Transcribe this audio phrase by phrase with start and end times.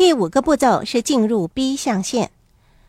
[0.00, 2.30] 第五个步骤是进入 B 象限，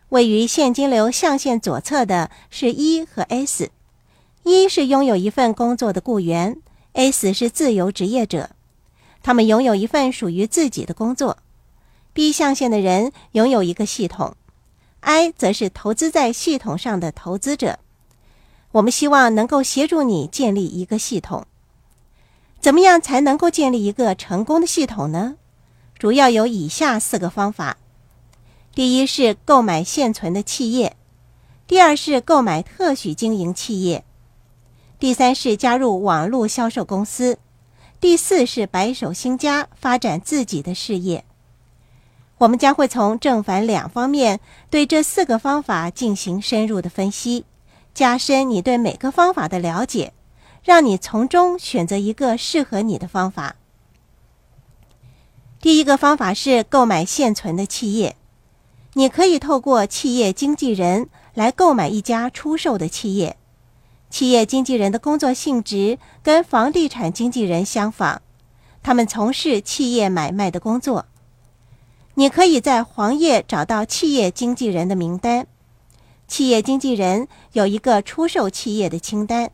[0.07, 3.69] 位于现金流象限左侧的是 E 和 S。
[4.43, 6.61] 一是拥有一份工作的雇员
[6.93, 8.51] ，S 是自由职业者，
[9.21, 11.39] 他们拥有一份属于自己的工作。
[12.13, 14.37] B 象限的人拥有一个系统
[15.01, 17.79] ，I 则是投资在系统上的投资者。
[18.71, 21.45] 我们希望能够协助你建立一个系统。
[22.61, 25.35] 怎么样才能够建立一个成功的系统呢？
[26.01, 27.77] 主要有以下四个方法：
[28.73, 30.93] 第一是购买现存的企业；
[31.67, 34.03] 第二是购买特许经营企业。
[34.97, 37.37] 第三是加入网络销售公司，
[37.99, 41.23] 第四是白手兴家发展自己的事业。
[42.39, 44.39] 我们将会从正反两方面
[44.71, 47.45] 对这四个方法进行深入的分析，
[47.93, 50.13] 加深你对每个方法的了解，
[50.63, 53.57] 让你从中选择一个适合你的方法。
[55.61, 58.15] 第一个方法是购买现存的企业，
[58.93, 63.37] 你可以透过企业经纪人来购买一家出售的企业。
[64.09, 68.17] 企业经纪人的工作性质跟房地产经纪人相仿，
[68.81, 71.05] 他们从事企业买卖的工作。
[72.15, 75.45] 你可以在黄页找到企业经纪人的名单。
[76.27, 79.51] 企业经纪人有一个出售企业的清单，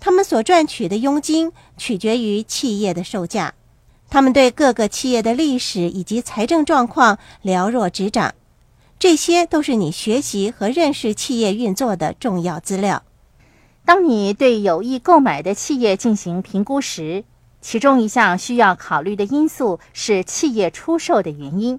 [0.00, 3.52] 他们所赚取的佣金取决于企业的售价。
[4.10, 8.34] 他们对各个企业的历史以及财政状况了若指掌，
[8.98, 13.02] 这些都是你学习和认识企业运作的重要资料。
[13.84, 17.24] 当你对有意购买的企业进行评估时，
[17.60, 21.78] 其中一项需要考虑的因素是企业出售的原因。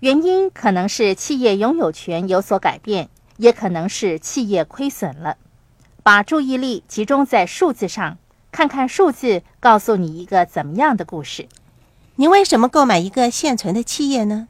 [0.00, 5.36] 原因可能是企业拥有权有所改变，也可能是企业亏损了。
[6.02, 8.16] 把注意力集中在数字上，
[8.52, 11.48] 看看数字告诉你一个怎么样的故事。
[12.16, 14.48] 你为什么购买一个现存的企业呢？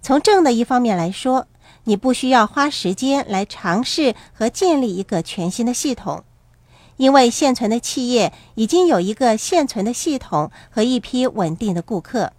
[0.00, 1.46] 从正的一方面来说。
[1.84, 6.22] 你不需要花时间来尝试和建立一个全新的系统，
[6.98, 12.34] 因为现存的企业已经有一个现存的系统和一批稳定的顾客。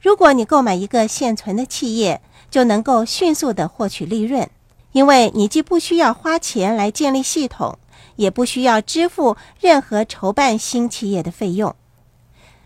[0.00, 4.50] 如果你购买一个现存的企业，就能够迅速的获取利润，
[4.90, 7.78] 因为你既不需要花钱来建立系统，
[8.20, 11.74] 也不需要支付任何筹办新企业的费用。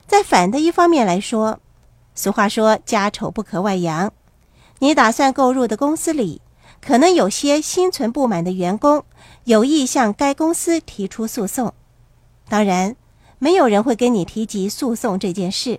[0.04, 1.60] 在反的一方面来说，
[2.12, 4.12] 俗话说“家丑不可外扬”。
[4.80, 6.42] 你打算购入的公司里，
[6.80, 9.04] 可能有些心存不满的员工
[9.44, 11.72] 有意向该公司提出诉讼。
[12.48, 12.96] 当然，
[13.38, 15.78] 没有人会跟你提及诉讼这件事，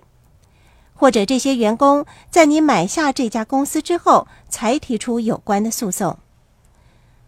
[0.94, 6.18] 或者这些员工在你买下这家公司之后才提出有关的诉讼。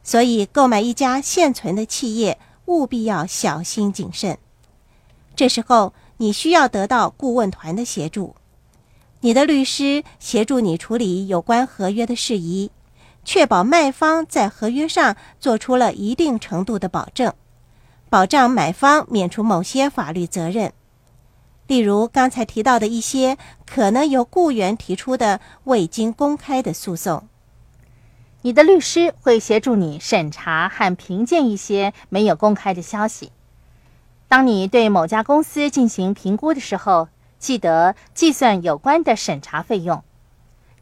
[0.09, 4.39] 所以，购买一家现存的企业务必要小心谨慎。
[5.37, 8.35] 这时候，你需要得到顾问团的协助。
[9.21, 12.71] 你的律师协助你处理有关合约的事宜，
[13.23, 17.35] 确保卖方在合约上做出了一定程度的保证，
[18.09, 20.73] 保障买方免除某些法律责任，
[21.67, 23.37] 例如刚才提到的一些
[23.67, 27.29] 可能由雇员提出的未经公开的诉讼。
[28.43, 33.33] 你的律师会协助你审查和评鉴一些没有公开的消息。
[34.29, 37.09] 当你对某家公司进行评估的时候。
[37.39, 40.03] 记得计算有关的审查费用。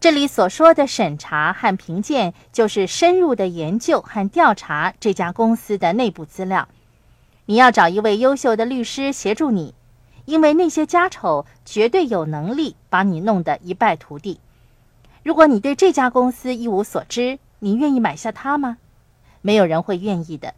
[0.01, 6.69] 这里所说的审查和评鉴，就是深入的研究和调查这家公司的内部资料。
[7.45, 9.75] 你要找一位优秀的律师协助你，
[10.25, 14.41] 因为那些家丑绝对有能力把你弄得一败涂地。
[15.23, 18.79] 如果你对这家公司一无所知，你愿意买下它吗？
[19.43, 20.55] 没有人会愿意的。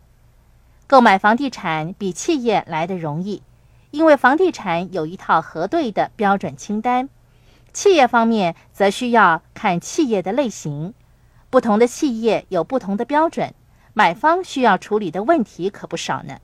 [0.87, 3.43] 购买房地产比企业来的容易。
[3.91, 7.09] 因为房地产有一套核对的标准清单，
[7.73, 10.93] 企业方面则需要看企业的类型，
[11.49, 13.55] 不同的企业有不同的标准，
[13.95, 16.41] 买方需要处理的问题可不少呢。